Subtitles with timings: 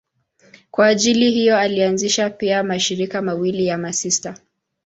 [0.71, 4.33] Kwa ajili hiyo alianzisha pia mashirika mawili ya masista.